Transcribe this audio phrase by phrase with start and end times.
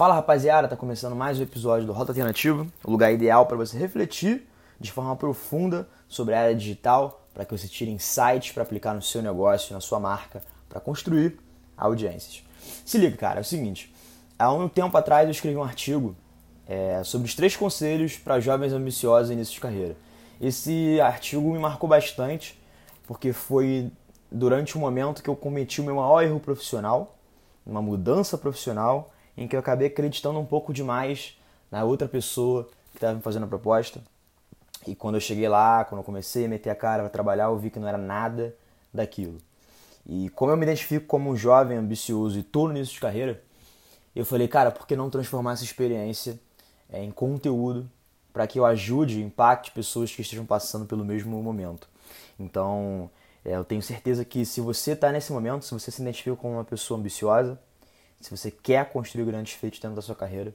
[0.00, 3.76] Fala rapaziada, tá começando mais um episódio do Rota Alternativa, o lugar ideal para você
[3.76, 4.48] refletir
[4.80, 9.02] de forma profunda sobre a área digital, para que você tire insights para aplicar no
[9.02, 11.38] seu negócio, na sua marca, para construir
[11.76, 12.42] audiências.
[12.82, 13.94] Se liga, cara, é o seguinte:
[14.38, 16.16] há um tempo atrás eu escrevi um artigo
[16.66, 19.94] é, sobre os três conselhos para jovens ambiciosos em início de carreira.
[20.40, 22.58] Esse artigo me marcou bastante
[23.06, 23.92] porque foi
[24.32, 27.18] durante um momento que eu cometi o meu maior erro profissional,
[27.66, 29.10] uma mudança profissional
[29.40, 31.36] em que eu acabei acreditando um pouco demais
[31.70, 34.02] na outra pessoa que estava me fazendo a proposta.
[34.86, 37.58] E quando eu cheguei lá, quando eu comecei a meter a cara para trabalhar, eu
[37.58, 38.54] vi que não era nada
[38.92, 39.38] daquilo.
[40.06, 43.42] E como eu me identifico como um jovem ambicioso e todo início de carreira,
[44.14, 46.38] eu falei, cara, por que não transformar essa experiência
[46.92, 47.88] é, em conteúdo
[48.34, 51.88] para que eu ajude e impacte pessoas que estejam passando pelo mesmo momento?
[52.38, 53.10] Então,
[53.42, 56.54] é, eu tenho certeza que se você está nesse momento, se você se identifica como
[56.54, 57.58] uma pessoa ambiciosa,
[58.20, 60.54] se você quer construir grandes feitos dentro da sua carreira,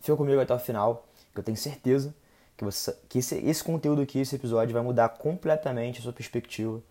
[0.00, 2.14] fica comigo até o final, que eu tenho certeza
[2.56, 6.82] que, você, que esse, esse conteúdo aqui, esse episódio, vai mudar completamente a sua perspectiva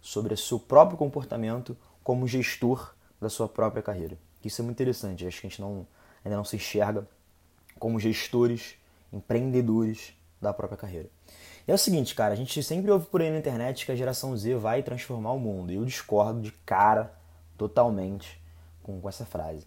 [0.00, 4.18] sobre o seu próprio comportamento como gestor da sua própria carreira.
[4.44, 5.86] Isso é muito interessante, acho que a gente não,
[6.24, 7.06] ainda não se enxerga
[7.78, 8.74] como gestores,
[9.12, 11.08] empreendedores da própria carreira.
[11.66, 13.96] E é o seguinte, cara, a gente sempre ouve por aí na internet que a
[13.96, 15.70] geração Z vai transformar o mundo.
[15.70, 17.14] E eu discordo de cara
[17.56, 18.42] totalmente
[18.82, 19.64] com, com essa frase.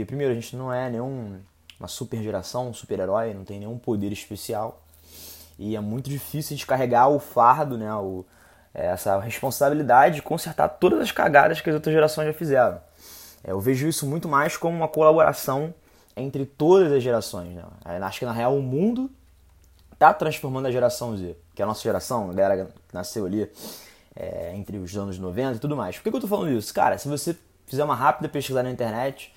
[0.00, 1.40] Porque, primeiro, a gente não é nenhum
[1.78, 4.82] uma super geração, um super-herói, não tem nenhum poder especial.
[5.58, 8.24] E é muito difícil a gente carregar o fardo, né, o,
[8.72, 12.80] é, essa responsabilidade de consertar todas as cagadas que as outras gerações já fizeram.
[13.44, 15.74] É, eu vejo isso muito mais como uma colaboração
[16.16, 17.54] entre todas as gerações.
[17.54, 17.62] Né?
[18.00, 19.10] Acho que, na real, o mundo
[19.92, 23.50] está transformando a geração Z, que é a nossa geração, a galera que nasceu ali
[24.16, 25.96] é, entre os anos 90 e tudo mais.
[25.96, 26.72] Por que, que eu estou falando isso?
[26.72, 29.30] Cara, se você fizer uma rápida pesquisa na internet,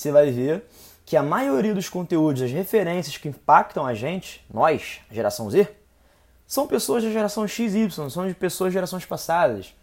[0.00, 0.64] você vai ver
[1.04, 5.68] que a maioria dos conteúdos, as referências que impactam a gente, nós, a geração Z,
[6.46, 9.74] são pessoas da geração XY, são de pessoas de gerações passadas.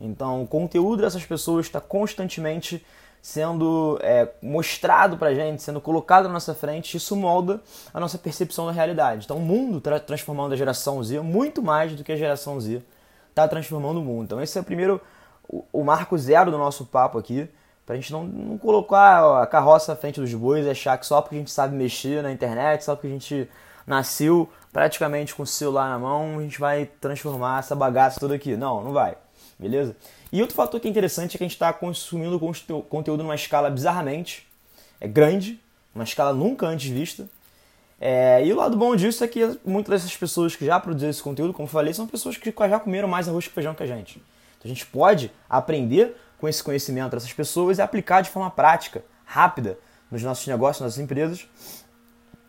[0.00, 2.84] Então, o conteúdo dessas pessoas está constantemente
[3.20, 7.60] sendo é, mostrado pra gente, sendo colocado na nossa frente, isso molda
[7.92, 9.24] a nossa percepção da realidade.
[9.24, 12.82] Então, o mundo está transformando a geração Z muito mais do que a geração Z
[13.28, 14.24] está transformando o mundo.
[14.24, 15.00] Então, esse é o primeiro
[15.48, 17.48] o, marco zero do nosso papo aqui,
[17.88, 21.22] pra gente não, não colocar a carroça à frente dos bois e achar que só
[21.22, 23.48] porque a gente sabe mexer na internet, só porque a gente
[23.86, 28.58] nasceu praticamente com o celular na mão, a gente vai transformar essa bagaça toda aqui.
[28.58, 29.16] Não, não vai.
[29.58, 29.96] Beleza?
[30.30, 32.38] E outro fator que é interessante é que a gente está consumindo
[32.90, 34.46] conteúdo numa escala bizarramente
[35.00, 35.58] é grande,
[35.94, 37.26] uma escala nunca antes vista.
[37.98, 41.22] É, e o lado bom disso é que muitas dessas pessoas que já produziram esse
[41.22, 43.86] conteúdo, como eu falei, são pessoas que já comeram mais arroz que feijão que a
[43.86, 44.18] gente.
[44.58, 49.04] Então a gente pode aprender com esse conhecimento dessas pessoas e aplicar de forma prática,
[49.24, 49.78] rápida,
[50.10, 51.46] nos nossos negócios, nas nossas empresas,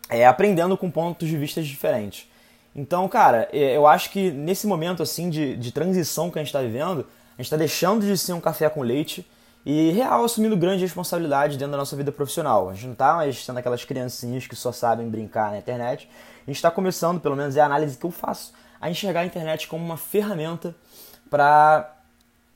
[0.09, 2.29] é, aprendendo com pontos de vista diferentes.
[2.75, 6.49] Então, cara, é, eu acho que nesse momento assim de, de transição que a gente
[6.49, 7.05] está vivendo,
[7.37, 9.29] a gente está deixando de ser um café com leite
[9.65, 12.69] e real assumindo grande responsabilidade dentro da nossa vida profissional.
[12.69, 16.09] A gente não está mais sendo aquelas criancinhas que só sabem brincar na internet.
[16.37, 19.25] A gente está começando, pelo menos é a análise que eu faço, a enxergar a
[19.25, 20.73] internet como uma ferramenta
[21.29, 21.98] para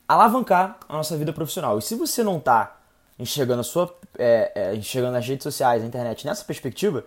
[0.08, 1.78] alavancar a nossa vida profissional.
[1.78, 2.76] E se você não está
[3.18, 7.04] enxergando a sua, é, é, enxergando as redes sociais, a internet nessa perspectiva,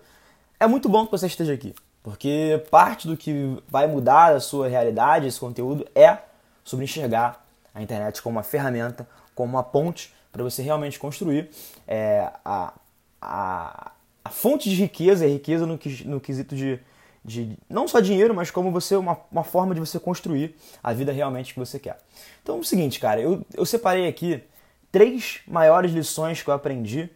[0.60, 4.68] é muito bom que você esteja aqui, porque parte do que vai mudar a sua
[4.68, 6.18] realidade, esse conteúdo, é
[6.64, 11.50] sobre enxergar a internet como uma ferramenta, como uma ponte para você realmente construir
[11.88, 12.74] é, a,
[13.22, 13.92] a,
[14.24, 16.80] a fonte de riqueza, e riqueza no, no quesito de
[17.28, 21.12] de não só dinheiro, mas como você uma, uma forma de você construir a vida
[21.12, 22.00] realmente que você quer.
[22.42, 24.42] Então é o seguinte, cara, eu, eu separei aqui
[24.90, 27.10] três maiores lições que eu aprendi,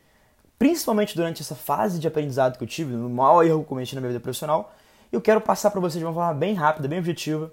[0.59, 3.95] principalmente durante essa fase de aprendizado que eu tive, no maior erro que eu cometi
[3.95, 4.75] na minha vida profissional,
[5.09, 7.49] e eu quero passar para vocês de uma forma bem rápida, bem objetiva,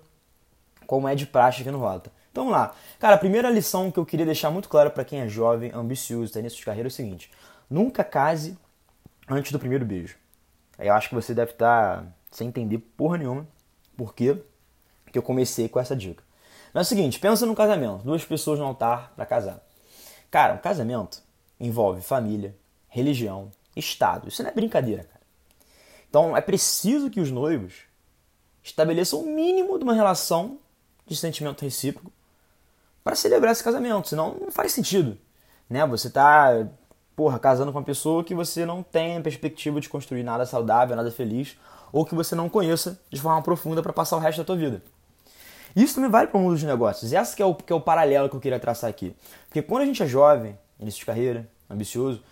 [0.84, 2.10] como é de praxe aqui no Rota.
[2.32, 2.74] Então vamos lá.
[2.98, 6.24] Cara, a primeira lição que eu queria deixar muito claro para quem é jovem, ambicioso,
[6.24, 7.30] está início de carreira é o seguinte:
[7.70, 8.58] nunca case
[9.28, 10.16] antes do primeiro beijo.
[10.76, 13.46] Eu acho que você deve estar tá sem entender porra nenhuma
[13.96, 14.38] por que
[15.14, 16.22] eu comecei com essa dica.
[16.72, 19.60] Mas é o seguinte, pensa num casamento, duas pessoas no altar para casar.
[20.30, 21.22] Cara, um casamento
[21.58, 22.54] envolve família,
[22.88, 24.28] religião, estado.
[24.28, 25.20] Isso não é brincadeira, cara.
[26.08, 27.82] Então é preciso que os noivos
[28.62, 30.58] estabeleçam o mínimo de uma relação
[31.06, 32.12] de sentimento recíproco
[33.02, 35.16] para celebrar esse casamento, senão não faz sentido.
[35.68, 35.86] Né?
[35.86, 36.66] Você tá,
[37.16, 40.94] porra, casando com uma pessoa que você não tem a perspectiva de construir nada saudável,
[40.94, 41.56] nada feliz,
[41.92, 44.82] ou que você não conheça de forma profunda para passar o resto da tua vida.
[45.74, 47.12] Isso também vale para o mundo dos negócios.
[47.12, 49.14] Esse que é, o, que é o paralelo que eu queria traçar aqui.
[49.46, 52.22] Porque quando a gente é jovem, início de carreira, ambicioso,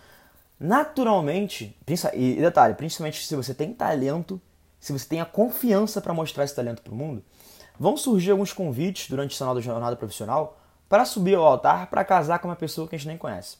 [0.59, 1.77] naturalmente,
[2.13, 4.41] e detalhe, principalmente se você tem talento,
[4.79, 7.23] se você tem a confiança para mostrar esse talento para o mundo,
[7.79, 12.03] vão surgir alguns convites durante o sinal da jornada profissional para subir ao altar para
[12.03, 13.57] casar com uma pessoa que a gente nem conhece.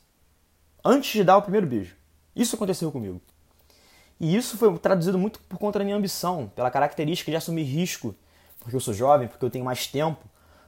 [0.83, 1.95] Antes de dar o primeiro beijo.
[2.35, 3.21] Isso aconteceu comigo.
[4.19, 8.15] E isso foi traduzido muito por conta da minha ambição, pela característica de assumir risco,
[8.59, 10.23] porque eu sou jovem, porque eu tenho mais tempo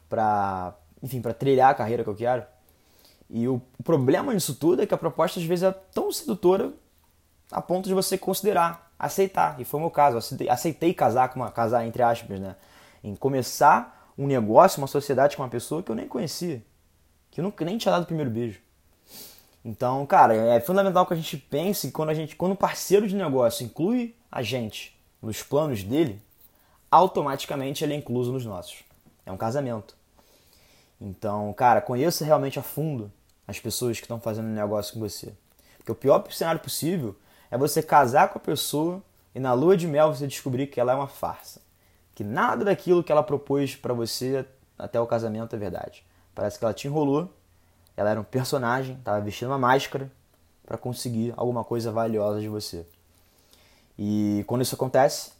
[0.07, 2.44] para, enfim, para trilhar a carreira que eu quero.
[3.30, 6.74] E o problema disso tudo é que a proposta às vezes é tão sedutora
[7.51, 9.60] a ponto de você considerar, aceitar.
[9.60, 10.18] E foi o meu caso,
[10.50, 12.56] aceitei, casar com uma casar entre aspas, né?
[13.04, 16.63] Em começar um negócio, uma sociedade com uma pessoa que eu nem conhecia,
[17.31, 18.60] que eu nunca nem tinha dado o primeiro beijo.
[19.64, 23.16] Então, cara, é fundamental que a gente pense quando a gente, quando o parceiro de
[23.16, 26.22] negócio inclui a gente nos planos dele,
[26.90, 28.84] automaticamente ele é incluso nos nossos.
[29.26, 29.96] É um casamento.
[31.00, 33.12] Então, cara, conheça realmente a fundo
[33.48, 35.34] as pessoas que estão fazendo negócio com você.
[35.78, 37.16] Porque o pior cenário possível
[37.50, 39.02] é você casar com a pessoa
[39.34, 41.62] e na lua de mel você descobrir que ela é uma farsa.
[42.14, 44.46] Que nada daquilo que ela propôs para você
[44.78, 46.06] até o casamento é verdade.
[46.36, 47.34] Parece que ela te enrolou,
[48.00, 50.10] ela era um personagem, estava vestindo uma máscara
[50.66, 52.86] para conseguir alguma coisa valiosa de você.
[53.98, 55.34] E quando isso acontece,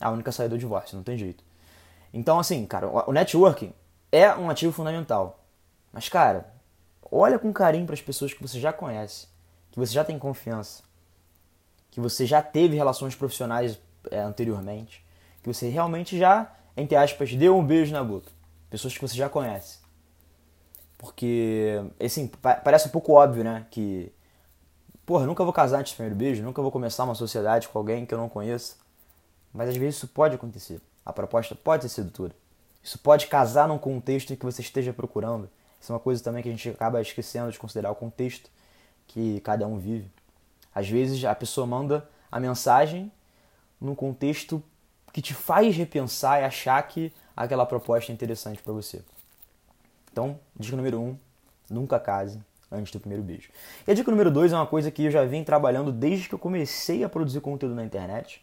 [0.00, 1.44] a única saída é o divórcio, não tem jeito.
[2.10, 3.74] Então, assim, cara, o networking
[4.10, 5.44] é um ativo fundamental.
[5.92, 6.50] Mas, cara,
[7.12, 9.28] olha com carinho para as pessoas que você já conhece,
[9.70, 10.82] que você já tem confiança,
[11.90, 13.78] que você já teve relações profissionais
[14.10, 15.04] é, anteriormente,
[15.42, 18.30] que você realmente já, entre aspas, deu um beijo na boca.
[18.70, 19.79] Pessoas que você já conhece.
[21.00, 22.30] Porque, assim,
[22.62, 23.66] parece um pouco óbvio, né?
[23.70, 24.12] Que,
[25.06, 28.04] porra, nunca vou casar antes do primeiro beijo, nunca vou começar uma sociedade com alguém
[28.04, 28.76] que eu não conheço.
[29.50, 30.78] Mas às vezes isso pode acontecer.
[31.04, 32.34] A proposta pode ser sedutora.
[32.82, 35.48] Isso pode casar num contexto em que você esteja procurando.
[35.80, 38.50] Isso é uma coisa também que a gente acaba esquecendo de considerar o contexto
[39.06, 40.10] que cada um vive.
[40.74, 43.10] Às vezes a pessoa manda a mensagem
[43.80, 44.62] num contexto
[45.14, 49.02] que te faz repensar e achar que aquela proposta é interessante para você.
[50.12, 51.16] Então, dica número um,
[51.68, 52.40] nunca case
[52.70, 53.50] antes do primeiro beijo.
[53.86, 56.34] E a dica número dois é uma coisa que eu já vim trabalhando desde que
[56.34, 58.42] eu comecei a produzir conteúdo na internet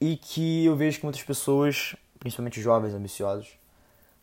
[0.00, 3.48] e que eu vejo que muitas pessoas, principalmente jovens ambiciosos,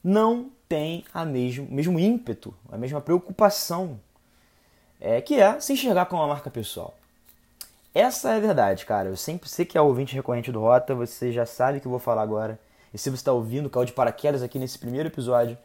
[0.04, 4.00] não têm a mesmo, mesmo ímpeto, a mesma preocupação,
[5.00, 6.94] é, que é se enxergar como uma marca pessoal.
[7.96, 9.10] Essa é a verdade, cara.
[9.10, 11.92] Eu sempre sei que é ouvinte recorrente do Rota, você já sabe o que eu
[11.92, 12.60] vou falar agora.
[12.94, 15.58] E se você está ouvindo, caiu de paraquedas aqui nesse primeiro episódio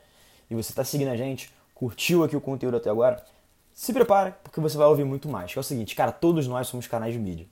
[0.51, 3.25] e você está seguindo a gente, curtiu aqui o conteúdo até agora,
[3.73, 5.53] se prepara, porque você vai ouvir muito mais.
[5.53, 7.47] Que é o seguinte, cara, todos nós somos canais de mídia.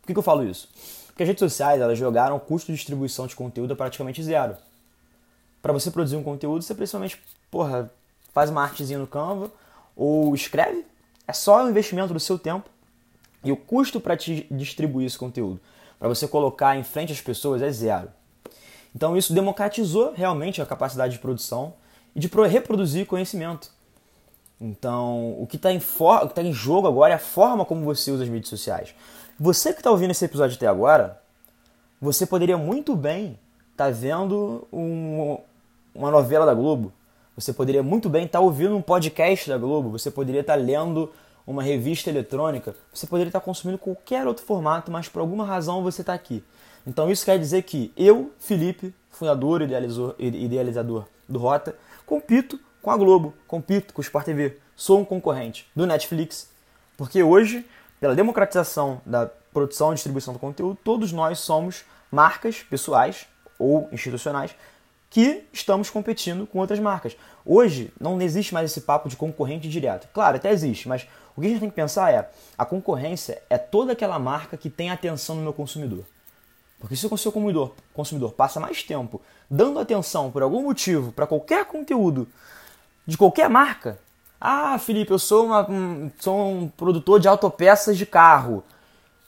[0.00, 0.68] Por que, que eu falo isso?
[1.06, 4.56] Porque as redes sociais elas jogaram o custo de distribuição de conteúdo a praticamente zero.
[5.62, 7.20] Para você produzir um conteúdo, você principalmente,
[7.50, 7.90] porra,
[8.32, 9.50] faz uma artezinha no Canva
[9.96, 10.84] ou escreve.
[11.26, 12.68] É só o investimento do seu tempo
[13.42, 15.60] e o custo para te distribuir esse conteúdo,
[15.98, 18.08] para você colocar em frente às pessoas é zero.
[18.94, 21.74] Então isso democratizou realmente a capacidade de produção
[22.14, 23.70] e de reproduzir conhecimento.
[24.60, 25.80] Então, o que está em,
[26.34, 28.94] tá em jogo agora é a forma como você usa as mídias sociais.
[29.38, 31.20] Você que está ouvindo esse episódio até agora,
[32.00, 33.38] você poderia muito bem
[33.70, 35.38] estar tá vendo um,
[35.94, 36.92] uma novela da Globo.
[37.36, 39.90] Você poderia muito bem estar tá ouvindo um podcast da Globo.
[39.90, 41.12] Você poderia estar tá lendo
[41.46, 42.74] uma revista eletrônica.
[42.92, 46.42] Você poderia estar tá consumindo qualquer outro formato, mas por alguma razão você está aqui.
[46.84, 51.76] Então isso quer dizer que eu, Felipe, fundador e idealizador, idealizador do Rota,
[52.08, 56.48] compito com a Globo, compito com o Sport TV, sou um concorrente do Netflix,
[56.96, 57.66] porque hoje,
[58.00, 63.26] pela democratização da produção e distribuição do conteúdo, todos nós somos marcas pessoais
[63.58, 64.54] ou institucionais
[65.10, 67.14] que estamos competindo com outras marcas.
[67.44, 70.08] Hoje não existe mais esse papo de concorrente direto.
[70.12, 73.58] Claro, até existe, mas o que a gente tem que pensar é a concorrência é
[73.58, 76.04] toda aquela marca que tem atenção no meu consumidor.
[76.78, 79.20] Porque se o seu consumidor, consumidor passa mais tempo
[79.50, 82.28] dando atenção por algum motivo para qualquer conteúdo
[83.06, 83.98] de qualquer marca,
[84.40, 88.62] ah, Felipe, eu sou, uma, um, sou um produtor de autopeças de carro.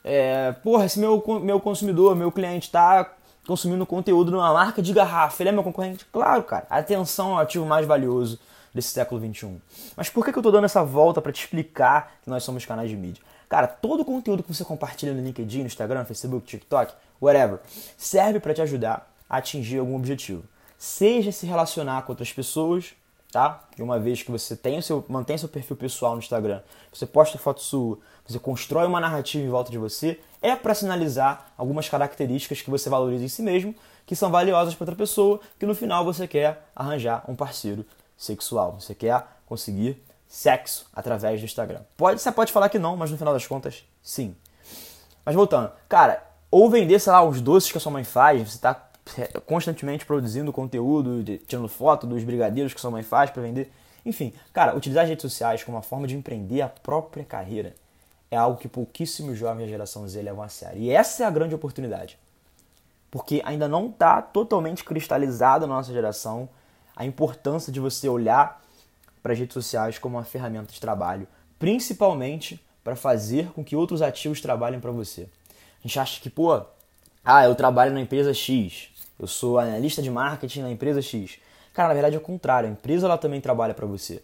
[0.03, 3.13] É, porra, esse meu, meu consumidor, meu cliente está
[3.45, 6.05] consumindo conteúdo numa marca de garrafa, ele é meu concorrente?
[6.05, 6.65] Claro, cara.
[6.69, 8.39] Atenção é o ativo mais valioso
[8.73, 9.57] desse século XXI.
[9.97, 12.65] Mas por que, que eu estou dando essa volta para te explicar que nós somos
[12.65, 13.21] canais de mídia?
[13.51, 17.59] Cara, todo o conteúdo que você compartilha no LinkedIn, no Instagram, Facebook, TikTok, whatever,
[17.97, 20.45] serve para te ajudar a atingir algum objetivo.
[20.77, 22.93] Seja se relacionar com outras pessoas,
[23.29, 23.65] tá?
[23.75, 26.61] De uma vez que você tem o seu, mantém seu perfil pessoal no Instagram,
[26.93, 31.51] você posta foto sua, você constrói uma narrativa em volta de você, é para sinalizar
[31.57, 35.65] algumas características que você valoriza em si mesmo, que são valiosas para outra pessoa, que
[35.65, 41.81] no final você quer arranjar um parceiro sexual, você quer conseguir sexo através do Instagram.
[41.97, 44.33] Pode, você pode falar que não, mas no final das contas, sim.
[45.25, 48.55] Mas voltando, cara, ou vender, sei lá, os doces que a sua mãe faz, você
[48.55, 48.73] está
[49.45, 53.73] constantemente produzindo conteúdo, tirando foto dos brigadeiros que sua mãe faz para vender.
[54.05, 57.75] Enfim, cara, utilizar as redes sociais como uma forma de empreender a própria carreira
[58.31, 60.81] é algo que pouquíssimos jovens da geração Z levam a sério.
[60.81, 62.17] E essa é a grande oportunidade.
[63.11, 66.47] Porque ainda não está totalmente cristalizado na nossa geração
[66.95, 68.61] a importância de você olhar
[69.21, 71.27] para as redes sociais como uma ferramenta de trabalho,
[71.59, 75.27] principalmente para fazer com que outros ativos trabalhem para você.
[75.83, 76.61] A gente acha que, pô,
[77.23, 81.37] ah, eu trabalho na empresa X, eu sou analista de marketing na empresa X.
[81.73, 84.21] Cara, na verdade é o contrário, a empresa ela também trabalha para você.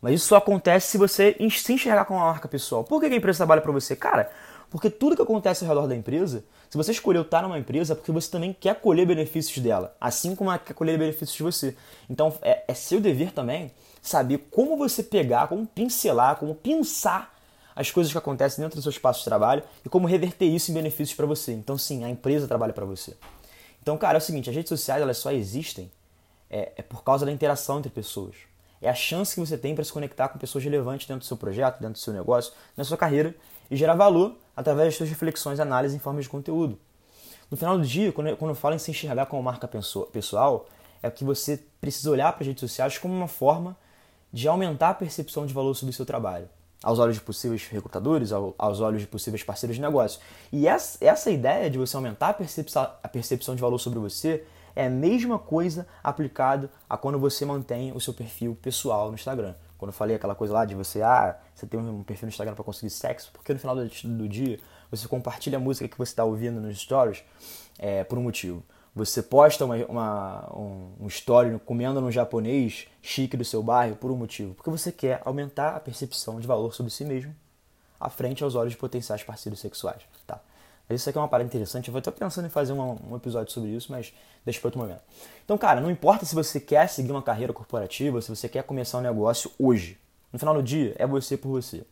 [0.00, 2.82] Mas isso só acontece se você se enxergar como uma marca pessoal.
[2.82, 3.94] Por que a empresa trabalha para você?
[3.94, 4.30] Cara,
[4.68, 7.96] porque tudo que acontece ao redor da empresa, se você escolheu estar numa empresa, é
[7.96, 11.76] porque você também quer colher benefícios dela, assim como ela quer colher benefícios de você.
[12.08, 13.70] Então é, é seu dever também
[14.02, 17.32] saber como você pegar, como pincelar, como pensar
[17.74, 20.74] as coisas que acontecem dentro do seu espaço de trabalho e como reverter isso em
[20.74, 21.52] benefícios para você.
[21.52, 23.16] Então sim, a empresa trabalha para você.
[23.80, 25.90] Então, cara, é o seguinte, as redes sociais elas só existem
[26.50, 28.34] é, é por causa da interação entre pessoas.
[28.80, 31.36] É a chance que você tem para se conectar com pessoas relevantes dentro do seu
[31.36, 33.34] projeto, dentro do seu negócio, na sua carreira
[33.70, 36.78] e gerar valor através das suas reflexões, análises em forma de conteúdo.
[37.50, 39.68] No final do dia, quando eu, quando eu falo em se enxergar como marca
[40.12, 40.66] pessoal,
[41.02, 43.76] é que você precisa olhar para as redes sociais como uma forma
[44.32, 46.48] de aumentar a percepção de valor sobre o seu trabalho,
[46.82, 50.20] aos olhos de possíveis recrutadores, aos olhos de possíveis parceiros de negócio.
[50.50, 54.44] E essa, essa ideia de você aumentar a percepção, a percepção de valor sobre você
[54.74, 59.54] é a mesma coisa aplicado a quando você mantém o seu perfil pessoal no Instagram.
[59.76, 62.54] Quando eu falei aquela coisa lá de você, ah, você tem um perfil no Instagram
[62.54, 64.60] para conseguir sexo, porque no final do dia
[64.90, 67.22] você compartilha a música que você está ouvindo nos stories
[67.78, 68.62] é, por um motivo.
[68.94, 74.10] Você posta uma, uma, um, um story comendo no japonês chique do seu bairro por
[74.10, 74.54] um motivo.
[74.54, 77.34] Porque você quer aumentar a percepção de valor sobre si mesmo
[77.98, 80.02] à frente aos olhos de potenciais parceiros sexuais.
[80.26, 80.40] Tá?
[80.90, 81.88] Isso aqui é uma parada interessante.
[81.88, 84.12] Eu vou estar pensando em fazer um, um episódio sobre isso, mas
[84.44, 85.00] deixa para outro momento.
[85.44, 88.98] Então, cara, não importa se você quer seguir uma carreira corporativa, se você quer começar
[88.98, 89.98] um negócio hoje.
[90.32, 91.84] No final do dia, é você por você.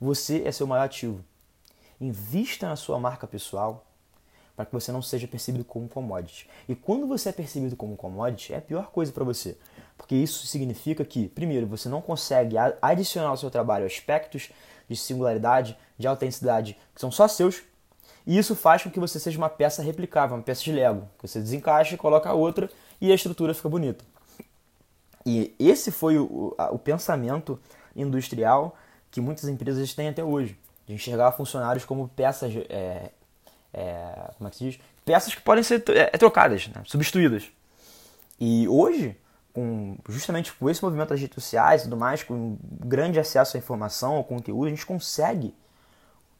[0.00, 1.24] Você é seu maior ativo.
[2.00, 3.86] Invista na sua marca pessoal
[4.56, 6.48] para que você não seja percebido como commodity.
[6.66, 9.56] E quando você é percebido como commodity, é a pior coisa para você.
[9.98, 14.50] Porque isso significa que, primeiro, você não consegue adicionar ao seu trabalho aspectos
[14.88, 17.62] de singularidade, de autenticidade que são só seus,
[18.26, 21.28] e isso faz com que você seja uma peça replicável, uma peça de Lego, que
[21.28, 22.68] você desencaixa e coloca a outra
[23.00, 24.04] e a estrutura fica bonita.
[25.24, 27.58] E esse foi o, o pensamento
[27.94, 28.76] industrial
[29.10, 33.10] que muitas empresas têm até hoje, de enxergar funcionários como peças, é,
[33.72, 34.80] é, como é que se diz?
[35.04, 36.82] Peças que podem ser é, é, trocadas, né?
[36.84, 37.48] substituídas.
[38.38, 39.16] E hoje,
[39.52, 43.58] com, justamente com esse movimento das redes sociais e tudo mais, com grande acesso à
[43.58, 45.54] informação, ao conteúdo, a gente consegue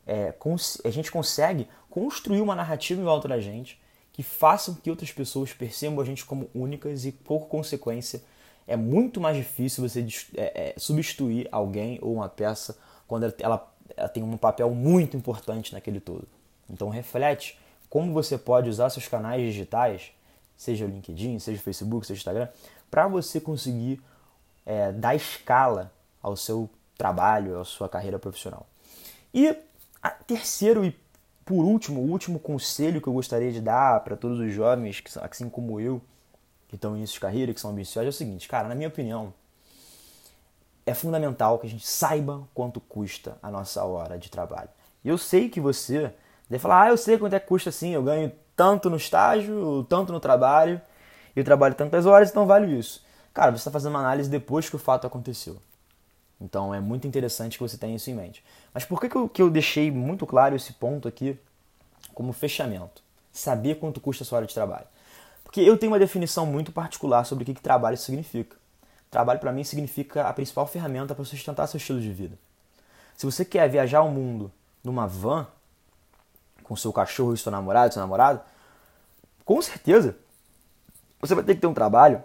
[0.07, 0.33] é,
[0.85, 3.81] a gente consegue construir uma narrativa em volta da gente
[4.13, 8.23] que faça com que outras pessoas percebam a gente como únicas e, por consequência,
[8.67, 10.07] é muito mais difícil você
[10.37, 15.17] é, é, substituir alguém ou uma peça quando ela, ela, ela tem um papel muito
[15.17, 16.27] importante naquele todo.
[16.69, 17.59] Então, reflete
[17.89, 20.13] como você pode usar seus canais digitais,
[20.57, 22.49] seja o LinkedIn, seja o Facebook, seja o Instagram,
[22.91, 24.03] para você conseguir
[24.65, 25.93] é, dar escala
[26.23, 28.67] ao seu trabalho, à sua carreira profissional.
[29.33, 29.57] E
[30.27, 30.97] terceiro e
[31.45, 35.17] por último, o último conselho que eu gostaria de dar para todos os jovens, que,
[35.21, 36.03] assim como eu,
[36.67, 38.89] que estão em início de carreira, que são ambiciosos, é o seguinte, cara, na minha
[38.89, 39.33] opinião,
[40.85, 44.69] é fundamental que a gente saiba quanto custa a nossa hora de trabalho.
[45.05, 46.13] E eu sei que você
[46.49, 49.85] deve falar, ah, eu sei quanto é que custa assim, eu ganho tanto no estágio,
[49.89, 50.81] tanto no trabalho,
[51.35, 53.05] eu trabalho tantas horas, então vale isso.
[53.35, 55.59] Cara, você está fazendo uma análise depois que o fato aconteceu.
[56.41, 58.45] Então é muito interessante que você tenha isso em mente.
[58.73, 61.39] Mas por que, que, eu, que eu deixei muito claro esse ponto aqui
[62.15, 63.03] como fechamento?
[63.33, 64.87] Saber quanto custa a sua hora de trabalho.
[65.45, 68.57] Porque eu tenho uma definição muito particular sobre o que, que trabalho significa.
[69.11, 72.39] Trabalho para mim significa a principal ferramenta para sustentar seu estilo de vida.
[73.17, 75.47] Se você quer viajar ao mundo numa van
[76.67, 78.41] com seu cachorro e seu namorado, seu namorado,
[79.45, 80.17] com certeza
[81.21, 82.23] você vai ter que ter um trabalho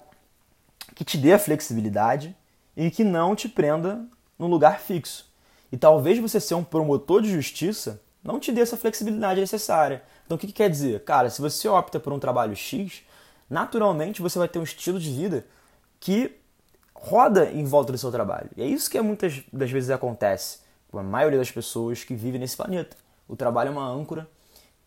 [0.95, 2.35] que te dê a flexibilidade
[2.75, 4.03] e que não te prenda
[4.37, 5.31] num lugar fixo.
[5.71, 10.03] E talvez você ser um promotor de justiça não te dê essa flexibilidade necessária.
[10.25, 11.03] Então o que, que quer dizer?
[11.03, 13.03] Cara, se você opta por um trabalho X,
[13.49, 15.45] naturalmente você vai ter um estilo de vida
[15.99, 16.35] que
[16.95, 18.49] roda em volta do seu trabalho.
[18.57, 22.39] E é isso que muitas das vezes acontece com a maioria das pessoas que vivem
[22.39, 22.97] nesse planeta.
[23.31, 24.29] O trabalho é uma âncora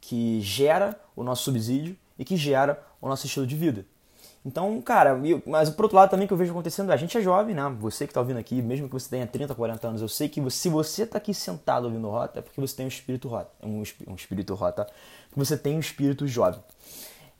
[0.03, 3.87] que gera o nosso subsídio e que gera o nosso estilo de vida.
[4.45, 7.55] Então, cara, mas por outro lado também que eu vejo acontecendo, a gente é jovem,
[7.55, 7.75] né?
[7.81, 10.43] Você que está ouvindo aqui, mesmo que você tenha 30, 40 anos, eu sei que
[10.43, 13.51] você, se você está aqui sentado ouvindo rota, é porque você tem um espírito rota,
[13.63, 14.87] um, um espírito rota,
[15.33, 16.61] que você tem um espírito jovem.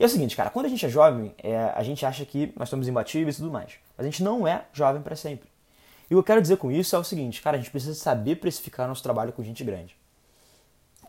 [0.01, 2.51] E é o seguinte, cara, quando a gente é jovem, é, a gente acha que
[2.57, 3.75] nós somos imbatíveis e tudo mais.
[3.95, 5.51] Mas a gente não é jovem para sempre.
[6.11, 7.95] E o que eu quero dizer com isso é o seguinte, cara, a gente precisa
[7.95, 9.95] saber precificar nosso trabalho com gente grande.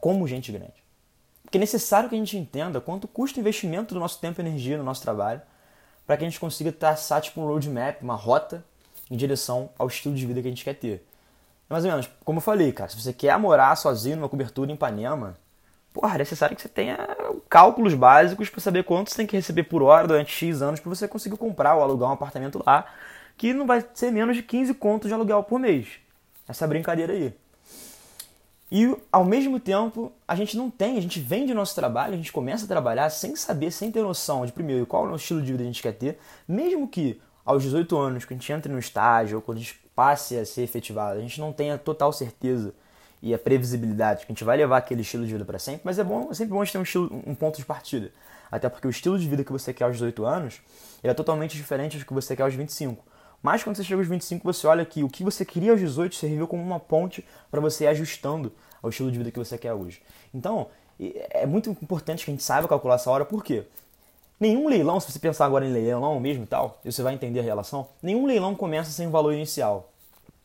[0.05, 0.83] Como gente grande.
[1.41, 4.45] Porque é necessário que a gente entenda quanto custa o investimento do nosso tempo e
[4.45, 5.41] energia no nosso trabalho
[6.05, 8.63] para que a gente consiga traçar tipo um roadmap, uma rota
[9.09, 11.03] em direção ao estilo de vida que a gente quer ter.
[11.67, 14.75] Mais ou menos, como eu falei, cara, se você quer morar sozinho numa cobertura em
[14.75, 15.35] Ipanema,
[15.91, 16.99] porra, é necessário que você tenha
[17.49, 20.89] cálculos básicos para saber quanto você tem que receber por hora durante X anos para
[20.91, 22.85] você conseguir comprar ou alugar um apartamento lá,
[23.35, 25.87] que não vai ser menos de 15 contos de aluguel por mês.
[26.47, 27.35] Essa brincadeira aí.
[28.71, 32.17] E ao mesmo tempo, a gente não tem, a gente vende o nosso trabalho, a
[32.17, 35.41] gente começa a trabalhar sem saber, sem ter noção de primeiro qual é o estilo
[35.41, 36.17] de vida a gente quer ter,
[36.47, 39.79] mesmo que aos 18 anos, quando a gente entre no estágio ou quando a gente
[39.95, 42.73] passe a ser efetivado, a gente não tenha total certeza
[43.21, 45.99] e a previsibilidade que a gente vai levar aquele estilo de vida para sempre, mas
[45.99, 48.11] é bom, é sempre bom a gente ter um, estilo, um ponto de partida.
[48.51, 50.61] Até porque o estilo de vida que você quer aos 18 anos
[51.03, 53.03] é totalmente diferente do que você quer aos 25.
[53.45, 56.15] Mas quando você chega aos 25, você olha que o que você queria aos 18
[56.15, 59.71] serviu como uma ponte para você ir ajustando ao estilo de vida que você quer
[59.71, 60.01] hoje.
[60.33, 60.65] Então,
[61.29, 63.65] é muito importante que a gente saiba calcular essa hora, por quê?
[64.39, 67.43] Nenhum leilão, se você pensar agora em leilão mesmo e tal, você vai entender a
[67.43, 69.91] relação, nenhum leilão começa sem valor inicial.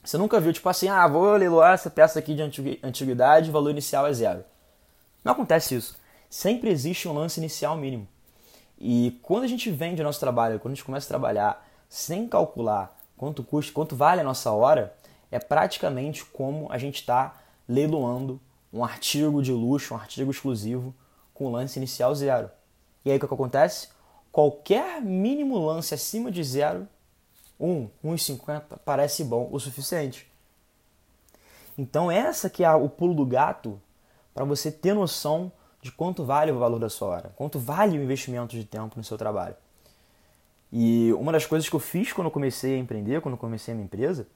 [0.04, 2.42] Você nunca viu, tipo assim, ah, vou leiloar essa peça aqui de
[2.83, 4.45] antiguidade, valor inicial é zero.
[5.25, 5.97] Não acontece isso.
[6.28, 8.07] Sempre existe um lance inicial mínimo.
[8.78, 12.28] E quando a gente vende o nosso trabalho, quando a gente começa a trabalhar sem
[12.28, 14.97] calcular quanto custa, quanto vale a nossa hora,
[15.30, 17.37] é praticamente como a gente está
[17.68, 18.40] leiloando
[18.73, 20.94] um artigo de luxo, um artigo exclusivo,
[21.35, 22.50] com lance inicial zero.
[23.04, 23.88] E aí o que, acontece?
[24.30, 26.88] Qualquer mínimo lance acima de zero,
[27.59, 30.30] 1, 1,50, parece bom o suficiente.
[31.76, 33.80] Então essa que é o pulo do gato
[34.32, 35.50] para você ter noção
[35.82, 39.04] de quanto vale o valor da sua hora, quanto vale o investimento de tempo no
[39.04, 39.56] seu trabalho.
[40.73, 43.85] E uma das coisas que eu fiz quando comecei a empreender, quando comecei a minha
[43.85, 44.26] empresa,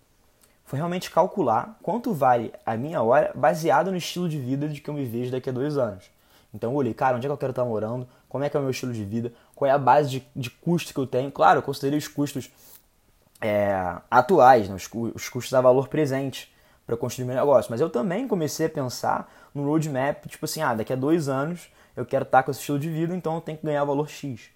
[0.64, 4.88] foi realmente calcular quanto vale a minha hora baseado no estilo de vida de que
[4.88, 6.10] eu me vejo daqui a dois anos.
[6.52, 8.60] Então eu olhei, cara, onde é que eu quero estar morando, como é que é
[8.60, 11.30] o meu estilo de vida, qual é a base de, de custo que eu tenho.
[11.30, 12.50] Claro, eu considerei os custos
[13.40, 16.52] é, atuais, né, os, os custos a valor presente
[16.86, 17.70] para construir meu negócio.
[17.70, 21.68] Mas eu também comecei a pensar no roadmap, tipo assim, ah, daqui a dois anos
[21.96, 24.48] eu quero estar com esse estilo de vida, então eu tenho que ganhar valor X.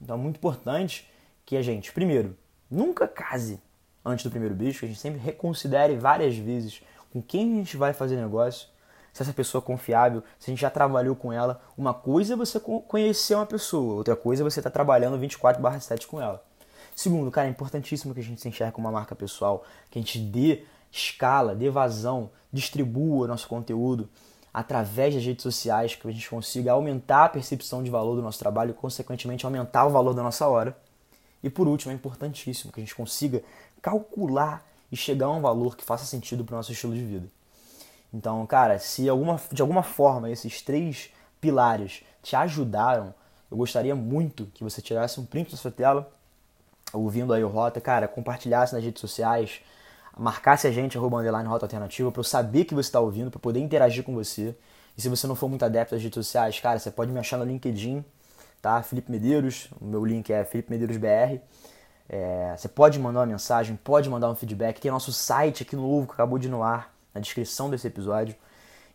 [0.00, 1.08] Então é muito importante
[1.50, 2.36] que a gente, primeiro,
[2.70, 3.60] nunca case
[4.04, 6.80] antes do primeiro beijo, que a gente sempre reconsidere várias vezes
[7.12, 8.68] com quem a gente vai fazer negócio,
[9.12, 11.60] se essa pessoa é confiável, se a gente já trabalhou com ela.
[11.76, 16.06] Uma coisa é você conhecer uma pessoa, outra coisa é você estar tá trabalhando 24/7
[16.06, 16.40] com ela.
[16.94, 20.02] Segundo, cara, é importantíssimo que a gente se enxergue como uma marca pessoal, que a
[20.02, 24.08] gente dê escala, dê vazão, distribua nosso conteúdo
[24.54, 28.38] através das redes sociais, que a gente consiga aumentar a percepção de valor do nosso
[28.38, 30.76] trabalho e, consequentemente, aumentar o valor da nossa hora.
[31.42, 33.42] E por último, é importantíssimo que a gente consiga
[33.80, 37.28] calcular e chegar a um valor que faça sentido para o nosso estilo de vida.
[38.12, 43.14] Então, cara, se alguma, de alguma forma esses três pilares te ajudaram,
[43.50, 46.10] eu gostaria muito que você tirasse um print da sua tela,
[46.92, 49.60] ouvindo aí o Rota, cara, compartilhasse nas redes sociais,
[50.16, 53.40] marcasse a gente, arroba underline Rota Alternativa, para eu saber que você está ouvindo, para
[53.40, 54.54] poder interagir com você.
[54.98, 57.38] E se você não for muito adepto às redes sociais, cara, você pode me achar
[57.38, 58.04] no LinkedIn,
[58.60, 58.82] tá?
[58.82, 61.40] Felipe Medeiros, o meu link é Felipe Medeiros BR.
[62.08, 64.80] É, você pode mandar uma mensagem, pode mandar um feedback.
[64.80, 68.34] Tem nosso site aqui novo que acabou de ir no ar, na descrição desse episódio.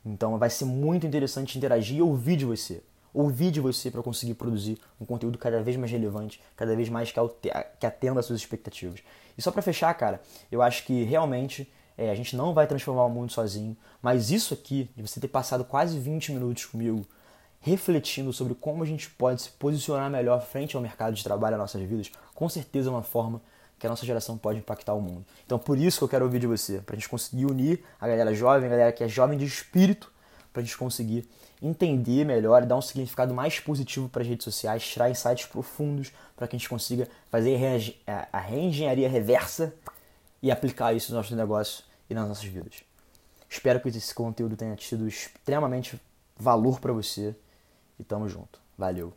[0.05, 2.83] Então vai ser muito interessante interagir e ouvir de você.
[3.13, 7.13] Ouvir de você para conseguir produzir um conteúdo cada vez mais relevante, cada vez mais
[7.79, 9.01] que atenda às suas expectativas.
[9.37, 13.05] E só para fechar, cara, eu acho que realmente é, a gente não vai transformar
[13.05, 17.05] o mundo sozinho, mas isso aqui, de você ter passado quase 20 minutos comigo,
[17.65, 21.59] refletindo sobre como a gente pode se posicionar melhor frente ao mercado de trabalho, às
[21.59, 23.41] nossas vidas, com certeza é uma forma
[23.79, 25.25] que a nossa geração pode impactar o mundo.
[25.47, 28.07] Então, por isso que eu quero ouvir de você, para a gente conseguir unir a
[28.07, 30.11] galera jovem, a galera que é jovem de espírito,
[30.53, 31.27] para a gente conseguir
[31.59, 36.11] entender melhor e dar um significado mais positivo para as redes sociais, tirar insights profundos
[36.37, 37.57] para que a gente consiga fazer
[38.31, 39.73] a reengenharia reversa
[40.39, 42.83] e aplicar isso nos nossos negócios e nas nossas vidas.
[43.49, 45.99] Espero que esse conteúdo tenha tido extremamente
[46.37, 47.35] valor para você
[47.97, 48.59] e tamo junto.
[48.77, 49.13] Valeu.